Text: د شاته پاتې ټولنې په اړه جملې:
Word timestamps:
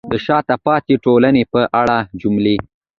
د 0.11 0.13
شاته 0.25 0.55
پاتې 0.65 0.93
ټولنې 1.05 1.43
په 1.53 1.61
اړه 1.81 1.97
جملې: 2.21 2.57